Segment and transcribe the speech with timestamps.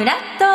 [0.00, 0.46] フラット。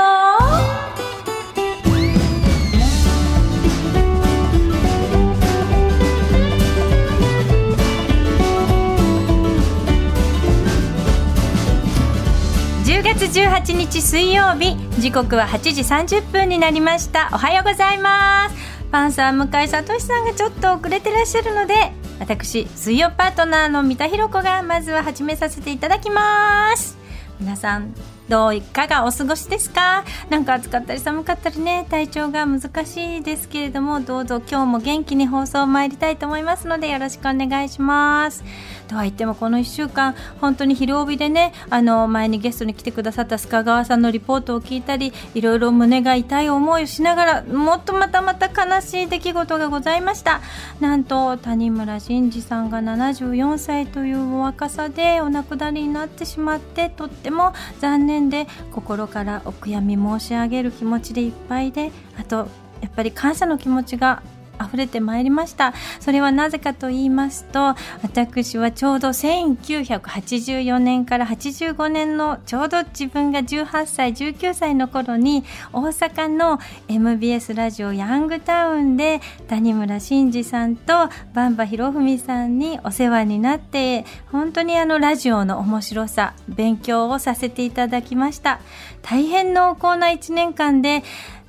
[12.85, 15.81] 10月18日水曜日時刻は8時
[16.17, 17.29] 30分になりました。
[17.31, 18.55] おはようございます。
[18.91, 26.97] パンサー向井聡さんがちょっと遅れてらっしゃるので私水曜パートナーの三田寛子がまずは始めさせていただきます。
[27.39, 27.93] 皆さん
[28.27, 30.03] どういかがお過ごしですか？
[30.29, 38.43] なんか暑かったり寒かったりね体調が難しいですけれどもどうぞ今日も元気に放送参りたいと思いますのでよろしくお願いします。
[38.87, 50.41] とは言ってもこの1週間本当に昼帯でねあの前にゲストに来てくださった須賀川さんのリポートを聞いたりいろいろ胸が痛い思いをしながらもっとまたまた悲しい出来事がございました。
[50.79, 62.47] なんと谷村新司さんが74歳というお若さでお亡くなりになってしまってとっても残念で心からお悔やみ申し上げる気持ちでいっぱいであと
[62.81, 64.21] やっぱり感謝の気持ちが
[64.65, 65.73] 溢れてまいりました。
[65.99, 88.59] それはなぜかと言いますと私はちょうど1984年から85年のちょうど自分が18歳19歳の頃に大阪の MBS ラジオヤングタウンで谷村新司さんとバンバ博文さんにお世話になって本当にあのラジオの面白さ勉強をさせていただきました。
[89.01, 91.03] 大変濃厚な1年間で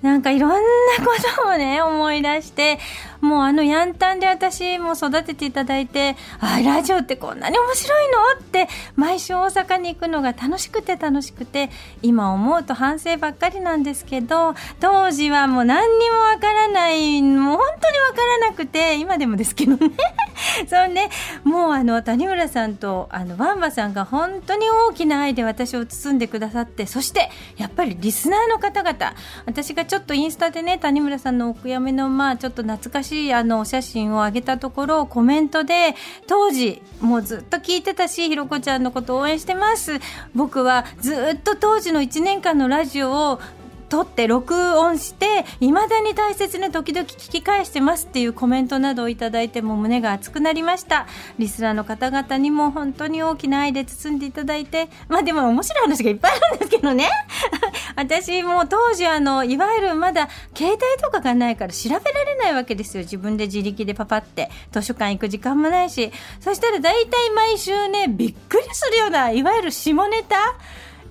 [0.07, 0.57] なんかいろんな
[1.05, 2.79] ことをね、 思い出して、
[3.21, 8.41] もうあのヤンタンで私も育てていただいて、あ、ラジオってこんなに面白いの？
[8.41, 11.71] って毎週大阪に行くのが楽しくて楽しくて、
[12.03, 19.91] 今思うと反省ばっかりなんですけど、当時はもう何にもわからない、もう本当にわからなくて、今でもですけどね。
[20.69, 21.11] そうね、
[21.45, 29.15] もうあの谷村さんとあのバンバさんが本当に大きな愛で私を包んでくださって、そしてやっぱりリスナーの方々、
[29.47, 35.95] 私がちょっとインスタでね、谷村さんのお悔やみのまあちょっと懐かしいあのお写真を上げたところ、コメントで
[36.27, 40.01] 当時もうずっと聞いてたし、ひろこちゃんのこと応援してます。
[40.35, 43.41] 僕はずっと当時の1年間のラジオを
[43.89, 51.07] 撮って録音していまだに大切に時々聞き返してますっていうコメントなどをいただいても胸が熱くなりました。
[51.39, 57.09] リスナーの方々にも本当に大きな愛で包んでいただいてまあでも面白い話がいっぱいあるんですけどね。
[57.97, 63.03] 私も当時あのいわゆるまだ携帯とかがないから調べられないわけですよ。
[63.03, 64.51] 自分で自力でパパって。
[64.73, 66.13] 図書館行く時間もないし。
[66.41, 70.57] そしたら大体毎週ねびっくりするようないわゆる下ネタ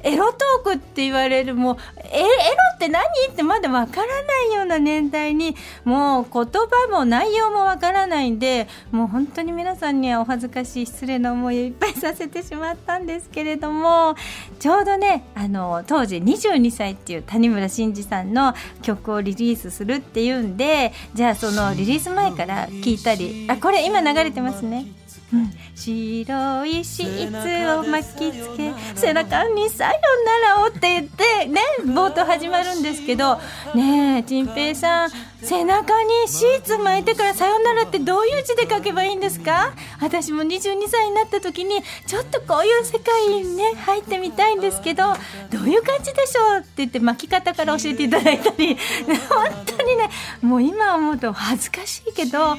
[0.05, 2.27] エロトークって言われるもうえエロ
[2.75, 3.03] って何？
[3.31, 14.15] ってまだわからないような年代にもう言葉も内容もわからないんでもう本当に皆さんにはお恥ずかしい失礼な思いをいっぱいさせてしまったんですけれども
[14.59, 24.85] ちょうどねあの当時22歳っていう谷村新司さんの曲をリリースするっていうんでじゃあそのリリース前から聞いたりあこれ今流れてますね。
[25.33, 29.91] うん、白いシーツを巻きつけ背中に「さよ
[30.25, 33.35] ならを」って言ってね冒頭始まるんですけど
[33.73, 35.09] ねえ陳平さん
[35.41, 39.73] 背中にシーツ巻いてから「さよなら」ってどういう字で書けばいいんですか？
[40.01, 41.75] 私も22歳になった時に
[42.07, 45.03] ちょっとこういう世界にね入ってみたいんですけど
[45.51, 48.77] どういう感じでしょうって言って巻き方から教えていただいたり
[49.29, 50.09] 本当にね
[50.41, 52.57] もう今思うと恥ずかしいけど本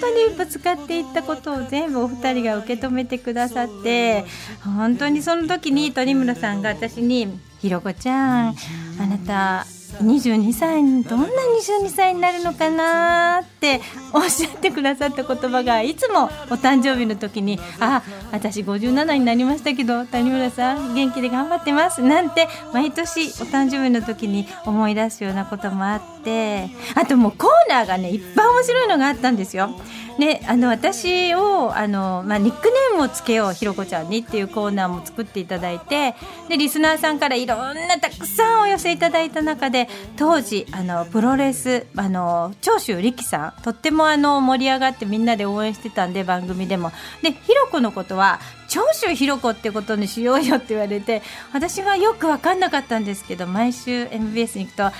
[0.00, 4.24] 当にぶつかっていったことを全部お二人が受け止めてくださって
[4.64, 7.28] 本当にその時に鳥村さんが私に
[7.60, 8.56] 「ひろこちゃん
[9.00, 9.66] あなた
[10.02, 13.42] 22歳にどんな22歳になるのかな？
[13.42, 13.80] って
[14.12, 18.02] おっしゃってくださった言葉がいつもお誕生日の時に「あ
[18.32, 29.70] 私57になりましたけど谷村さん元気で頑張ってます」なんて毎年お誕生日の時に思い出すようなこともあってあともうコーナーがねいっぱい面白いのがあったんですよ。
[30.18, 36.14] であの私をあの、まあ、ニックネームをつけようひろこちゃんにっていうコーナーも作っていただいて
[36.48, 46.92] でリスナーさんからいろんなたくさんお寄せいただいた中で当時あのプロレスあの長州力さんとってもあの盛り上がってみんなで応援してたんで番組でも
[47.22, 51.22] でひろこのことは長州ひろこってことにしようよって言われて
[51.52, 54.90] 私はよく分かんなかったんですけど毎週 MBS に行くと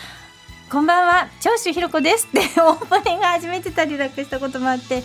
[0.72, 1.28] こんばんは。
[1.38, 2.26] 長州ひろこです。
[2.28, 5.02] ってオープニング始めてたりなんかしたこともあって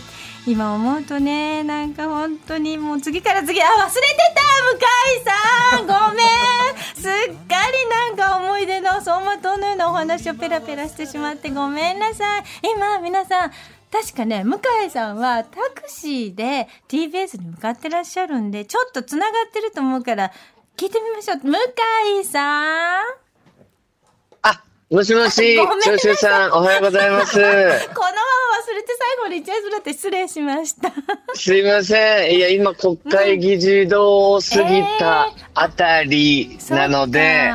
[0.47, 3.97] 今思うとねなんか本当にもう次から次あ忘れて
[4.33, 4.47] た。
[4.63, 6.27] 向井さんごめん。
[6.95, 12.43] すっかりなんか思い出の走馬灯のようなお話をペラペラしてしまってごめんなさい。
[12.73, 13.51] 今皆さん
[13.91, 20.31] 確かね、向井さんはタクシーで TBS に向かってらっしゃるんで、ちょっと繋がってると思うから、
[20.77, 21.37] 聞いてみましょう。
[21.39, 21.57] 向
[22.21, 23.26] 井さん。
[24.89, 27.33] もしもし、長州さん、おはようございます。
[27.35, 30.93] このまま忘れて最後まで言っちゃいそうだって失礼しました。
[31.35, 32.35] すいません。
[32.37, 37.51] いや、今、国会議事堂を過ぎたあたりなので、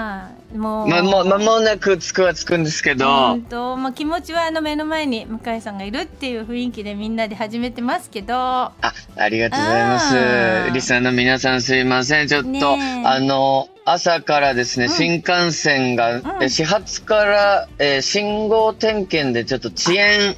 [0.55, 8.35] もう、ま、も間もなく着くは着くんですけど、本当、まあ、気持ちはあの目の前に向井さんがいるっていう雰囲気でみんなで始めてますけど。
[8.35, 8.75] あ、
[9.17, 10.71] ありがとうございます。
[10.73, 12.29] リスナーの皆さんすいません。
[12.29, 20.37] ちょっと、あの、朝からですね、うん、新幹線が、うん、始発から、えー、信号点検でちょっと遅延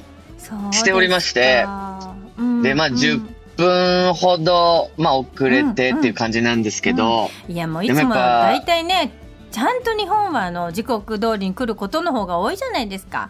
[0.71, 1.65] しておりまして、
[2.63, 3.21] でまあ、10
[3.55, 7.49] 分ほど、まあ、遅れてっていう感じなんですけど、うん。
[7.49, 9.11] うん、いや、もういつも大体ね、
[9.55, 13.29] ちゃんと日本はあの時刻通りに来ることの方が多いじゃないですか。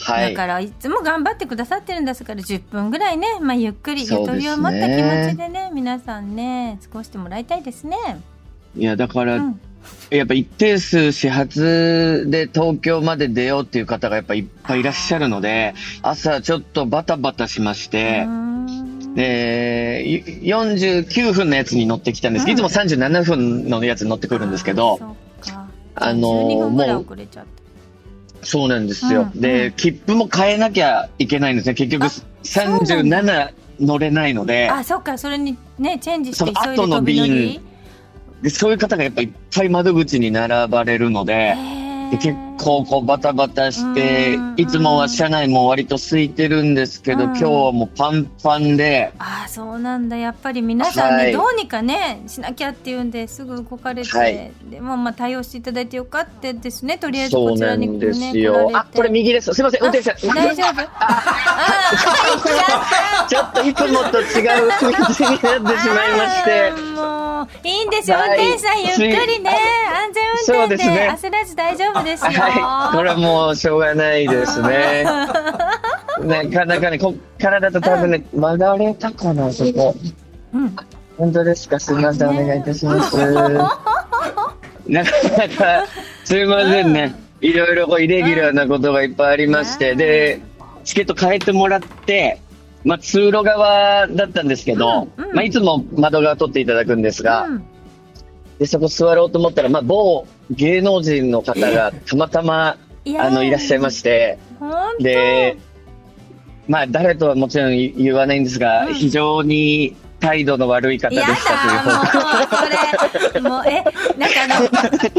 [0.00, 7.96] はい、だからいつも頑張ってくださってるんですから10分ぐらいね、まあ、ゆっくりゆとりを持った気持ちでね皆さんね過ごしてもらいたいですね。
[8.76, 9.60] いやだから、うん、
[10.10, 15.72] やっぱ一定数始発で東京まで出ようっていう方がやっぱいっぱいいらっしゃるので
[16.02, 18.26] 朝ちょっとバタバタしまして。
[19.14, 25.16] で、49分のやつに乗ってきたんですけど、いつも37分のやつに乗ってくるんですけど、
[25.94, 27.26] あのー、もう、
[28.42, 31.74] そうなんですよ、うん、で、切符も変えなきゃいけないんですね。
[31.74, 32.06] 結局、
[32.44, 34.68] 37乗れないので。
[34.68, 37.60] あ、そっか、それにね、チェンジして急いで飛び乗り
[38.42, 41.54] で、そういう方がやっぱいっぱい窓口に並ばれるので、
[42.12, 49.10] で結構こうバタバタして、いつもは車内も割と空いてるんですけど、今日はもうパンパンで。
[49.18, 50.18] ああ、そうなんだ。
[50.18, 56.98] やっぱり皆さんね、はい、どうにかね、しなきゃっていうんですぐ動かれて、はい、でもまあ対応していただいてよかったですね。
[56.98, 58.70] とりあえずこちらに、ね、そうなんですよ。
[58.74, 59.54] あ、これ右です。
[59.54, 60.10] すみません、運転手。
[60.28, 60.76] 大丈夫？
[63.26, 64.44] ちょっといつもと違う
[64.80, 65.40] 道になってしまいま
[66.28, 66.72] して。
[67.42, 68.18] もう、いいんですよ。
[68.18, 72.30] 運転手さんゆっくりね、安全運転で焦らず大丈夫ですよ。
[72.32, 75.04] はい これはもうしょうがないですね。
[76.20, 79.94] なかなかね、こっからだと多分ね、曲がれたかな、そこ。
[80.54, 80.76] うん。
[81.18, 81.78] 本当ですか？
[81.80, 83.16] すみません、お願いいたします。
[84.86, 85.86] なかなか、
[86.24, 87.14] すみませんね。
[87.40, 90.40] いろいろこうイレギュラーなことがいっぱいありまして、で、
[90.84, 92.40] チケット変えてもらって、
[92.84, 97.64] まあ、通路側だったんですけど、うんうん、まあ、いつも窓側取っていただくんですが、うん、
[98.58, 102.76] で、そこ座ろうと思ったら、まあ、某芸能人の方がたまたま、
[103.18, 104.38] あの、いらっしゃいまして、
[105.00, 105.56] で、
[106.68, 113.82] まあ、誰とはもちろん言わないんですが、うん、非常に態度の悪い方でしたというもう、それ、もう、え、
[114.16, 114.66] なんかあの、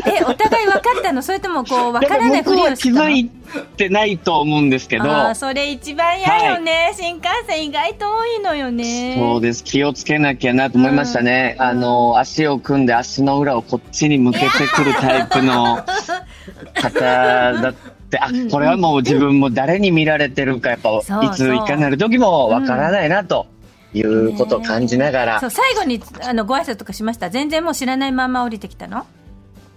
[0.15, 1.21] え、お互い分かったの？
[1.21, 3.29] それともこう、分からないふりを気づい
[3.75, 5.11] てないと思うんですけど。
[5.11, 9.15] あそれ一番嫌よね、はい、新幹線意外と多いのよね。
[9.17, 9.63] そうです。
[9.63, 11.57] 気をつけなきゃなと思いましたね。
[11.59, 15.83] うん、あの、足を組んで足の裏をこっちに向けてくるタイプの
[16.81, 17.73] 方だっ
[18.09, 20.89] て、あ、これはもう自分も誰に見られてるか、やっぱ、
[21.23, 23.52] いついかなる時もわからないなと。
[23.93, 25.39] いうことを感じながら。
[25.39, 27.29] そう、最後にあのご挨拶とかしました？
[27.29, 29.05] 全然もう知らないまま降りてきたの？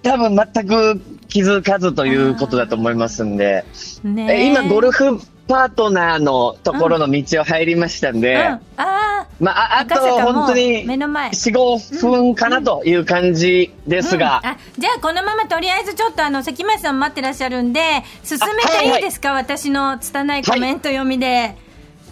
[0.02, 3.64] 多分全く気づかずということだと思いますんで。
[4.04, 8.40] ね、今、ゴルフパートナーのところの道を入りましたんで、うん。
[8.40, 17.80] うん、あまあ、あと本当に4、5分かなという感じですが、うん、あじゃあこのままとりあえずちょっとあの関町さん待ってらっしゃるんで
[18.24, 21.56] 進めていいですか、はいはい、私の拙いコメント読みで、はい、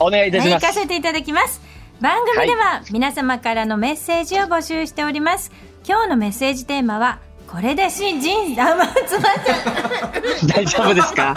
[0.01, 1.63] お願いいたします、はい、行かせていただきます
[2.01, 5.51] 番組では皆様からのメッセージを募集しております、
[5.87, 11.35] 今日のメッセージテーマはこれで新人あ、ま、つまっちゃ 大丈夫ですか？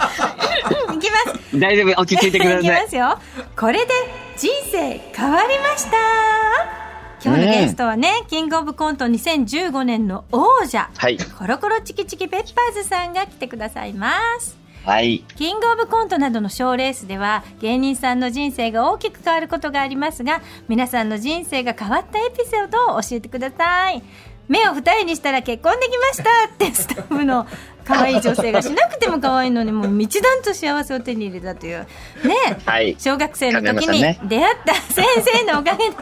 [0.94, 1.58] いきます。
[1.58, 2.60] 大丈夫落ち着いてください。
[2.60, 3.18] いきますよ。
[3.56, 3.92] これで
[4.36, 5.96] 人生変わりました。
[7.24, 14.56] 今日のゲストはね、うん、キングオブコント2015年の王者、はい、コロコロチキチキペッパーズさんが来てくださいます
[14.88, 24.02] はい、キングオブコントなどの賞レースでは芸人さんの人生が大きく変わることがありますが皆さんの人生が変わったエピソードを教えてください。
[24.48, 27.46] 目を二重にしたら結婚できましたってスタッフの
[27.88, 31.78] 可愛い女性がしなくても可愛いのにもう一段と幸せを手に入れたという。
[31.78, 31.86] ね、
[32.66, 35.96] はい、小学生の時に出会った先生のおかげで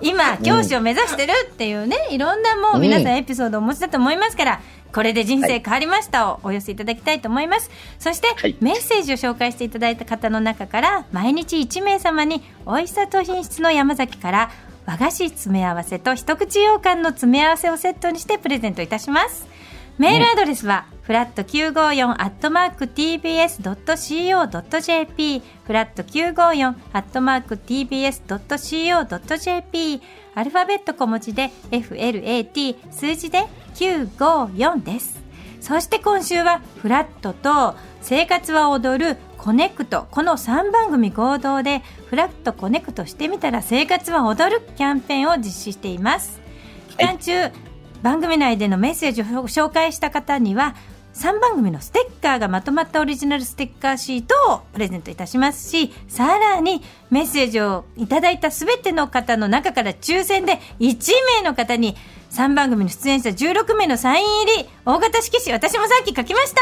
[0.00, 4.60] 今教師を目指してるっていうねいろんなもう皆さんエピソードをお持ちだと思いますから、
[4.92, 7.70] これで人生変わりましたをお寄せいただきたいと思います。
[7.98, 14.50] そして、はい、メッセージを紹介していただいた方の中から、毎日1名様に、美味しさと品質の山崎から、
[14.86, 19.46] 和菓子詰め合わせと一口羊羹の詰め合わせをセットにしてプレゼントいたします。
[19.98, 23.62] メールアドレスは、フラット954アットマーク tbs.co.jp
[25.64, 28.42] フラット954アットマーク tbs.co.jp
[30.34, 33.46] アルファベット小文字で FLAT 数字で
[33.76, 35.22] 954です。
[35.62, 46.42] そして今週はフラットと生活は踊るコネクトこの3番組合同でフラットコネクトしてみたら生活は踊るキャンペーンを実施しています
[46.90, 47.50] 期間中、
[48.02, 50.76] 番組内でのメッセージを紹介した方には
[51.18, 61.96] 3番組のステッカーがまとまったオリジナルステッカーシートをプレゼントいたしますし、さらにメッセージをいただいたすべての方の中から抽選で1名の方に
[62.30, 66.60] 3番組の出演者16名のサイン入り大型色紙、私もさっき書きました。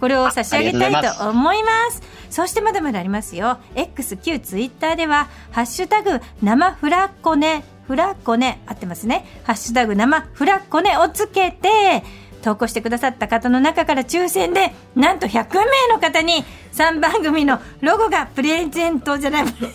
[0.00, 2.02] これを差し上げたいと思います。
[2.30, 3.58] そしてまだまだありますよ。
[3.74, 12.04] X 旧ツイッターでは「ハッシュタグ生フラッコネ」フラッコネ合ってますね「ハッシュタグ生フラッコネ」をつけて
[12.42, 19.44] 投稿してくださった方の中から抽選でなんと100名の方に3番組のロゴがプレゼントじゃない。
[19.46, 19.68] プレ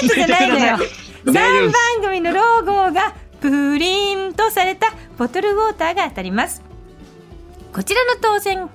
[0.00, 0.78] ゼントじゃないのよ。
[1.24, 1.72] 3番
[2.02, 6.62] 組のロゴがプリントされたボトルウォーターが当たります。
[7.72, 8.68] こちらの当選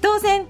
[0.00, 0.46] 当選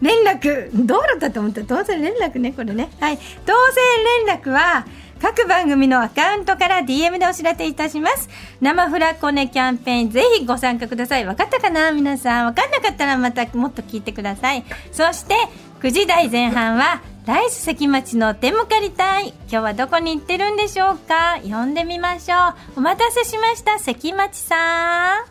[0.00, 0.70] 連絡。
[0.86, 1.62] 道路だと思った。
[1.62, 2.90] 当選連絡ねこれね。
[3.00, 3.18] はい。
[3.46, 4.86] 当選連絡は
[5.20, 8.28] 各番組のアカウントから DM でお知らせいたします。
[8.60, 11.24] 生フラコネキャンペーン、ぜひご参加ください。
[11.24, 11.90] 分かったかな？
[11.90, 12.54] 皆さん。
[12.54, 14.64] 分かんなかったらまたもっと聞いてください。
[14.92, 15.34] そして、
[15.82, 19.28] 9時台前半は、ライス関町の手向かりたい。
[19.28, 21.38] 今日はどこに行ってるんでしょうか？
[21.42, 22.36] 呼んでみましょ
[22.76, 22.78] う。
[22.78, 25.24] お待たせしました、関町さん。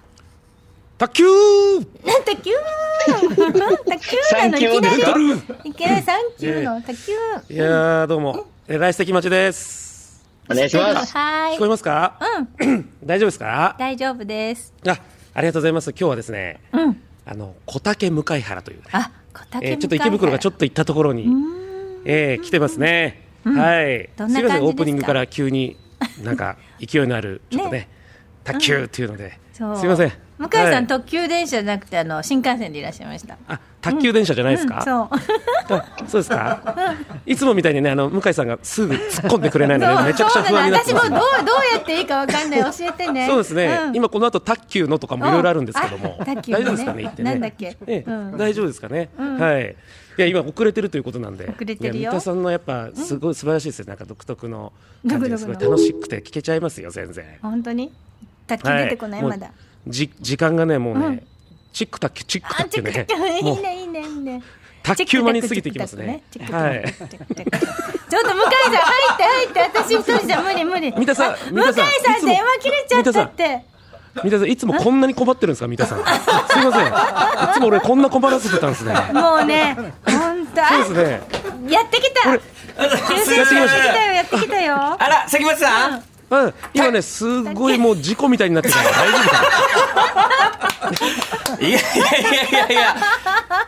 [0.98, 2.52] 卓球卓球？
[3.08, 4.58] 卓球なの？
[4.58, 5.70] いきなり？
[5.70, 6.94] いきなりサンキューの卓
[7.48, 10.28] 球いやどうもえ来関町です。
[10.50, 11.14] お願いします。
[11.14, 11.56] はい。
[11.56, 12.20] 聞こえますか？
[12.60, 12.90] うん。
[13.02, 13.78] 大丈夫ですか？
[13.80, 14.74] 大丈夫です。
[14.86, 15.00] あ、
[15.34, 15.92] ありがとうございます。
[15.92, 17.02] 今日はですね、うん。
[17.26, 21.30] あの、小竹向原という、ね、あ、小竹えー、ちょっと池袋がちょっと行ったところに、
[22.04, 23.24] えー、来てますね。
[23.46, 24.10] うん、はい。
[24.18, 25.78] すみません、オープニングから急に
[26.22, 27.90] なんか 勢いのある、ちょっとね、ね
[28.44, 30.12] 卓球っていうので、すみません。
[30.38, 33.38] 向井さん、はい、特急電車じゃなくてあの新幹線でいらっしゃいました。
[33.48, 36.08] あ特急電車じゃないですか、うんうん、そう。
[36.08, 36.96] そうですか？
[37.26, 43.26] いつもみたいにねあの向井さんがすぐ突っ込んでくれないのでめちゃくちゃ不安になってます、私もどうどうやっていいかわかんない教えてね。
[43.28, 47.32] そうですね、うん、今この後卓球のとかもいろいろあるんですけども、大丈夫ですかね言ってね。
[47.32, 48.04] なんだっけ、え
[48.38, 49.76] 大丈夫ですかね、はい。
[50.18, 51.46] いや今遅れてるということなんで。
[51.46, 52.12] 遅れてるよ。
[52.12, 54.74] 三田さんのやっぱすごい素晴らしいですよなんか独特の
[55.08, 57.26] 感じですごい楽しくて聞けちゃいますよ全然。
[57.42, 57.92] 本当に？
[58.48, 59.52] 卓球出てこない、はい、まだ
[59.88, 61.28] じ時間がねもうね、うん、
[61.74, 64.44] チックタックチックタックねいいねいいねいいね
[64.88, 66.24] 卓球間に過ぎてきますね。
[66.50, 66.84] はい。
[66.86, 67.34] ちょっと向井
[68.08, 70.94] さん入って入って私一人じゃ無理無理。
[70.94, 71.82] 三田さん向井さ
[72.18, 73.66] ん電話切れちゃったって。
[74.24, 76.00] 三田さんいつもこんなに困ってるんですか三田さん。
[76.00, 76.04] す
[76.58, 76.88] みません。
[76.88, 78.94] いつも俺こんな困らせてたんですね。
[79.14, 79.76] もうね
[80.06, 80.66] 本当。
[80.86, 81.22] そうですね。
[81.70, 82.30] やってきた。
[82.30, 82.48] やって
[82.98, 84.76] きたよやってきたよ。
[84.76, 86.17] あら関町さん。
[86.30, 89.38] うん、今ね、すごいもう事故みたいになってるから大丈夫か？
[91.60, 91.84] いやいやい
[92.52, 92.96] やいや。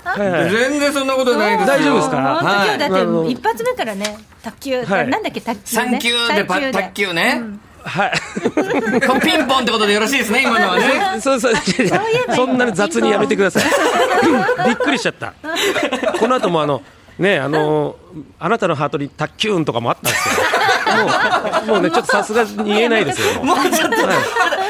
[0.03, 0.29] はい。
[0.29, 2.17] はい、全然そんなことないです大丈夫ですか？
[2.17, 2.89] はい、今日だっ
[3.25, 5.83] て一発目からね、卓球、はい、なんだっけ、卓球、ね。
[5.97, 7.37] 3級でパ卓球ね。
[7.41, 8.11] うんはい。
[9.21, 11.21] ピンポンってことでよろしいですね、今のはね。
[11.21, 11.53] そうそう、
[12.35, 13.63] そんなに雑にやめてください。
[14.67, 15.33] びっくりしちゃった。
[16.19, 16.81] この後もあの、
[17.17, 17.95] ね、あの
[18.37, 20.41] あなたのハートに卓球運とかもあったんですけど、
[20.95, 23.43] もう、もうね、ちょっとさすがに言えないですよ。
[23.43, 24.13] もうちょっと、は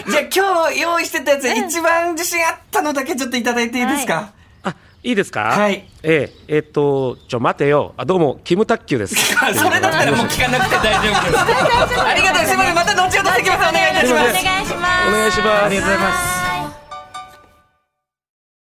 [0.07, 4.25] い、じゃあ今日用意してたやつ、一番自信あったのだけちょっといただいていいですか、はい
[4.63, 5.41] あ、いいですか？
[5.43, 5.85] はい。
[6.03, 7.93] ええ、えー、っと、ちょ、待てよ。
[7.97, 9.15] あ、どうも、キム卓球です。
[9.55, 12.01] それだったらもう聞かなくて大丈夫です。
[12.01, 12.75] ありがとうございます。
[12.75, 13.69] また後ほど席ます。
[13.69, 14.29] お願いいたします。
[14.29, 15.07] お願いします。
[15.07, 15.65] お願いします。
[15.65, 16.38] ありがとうございます。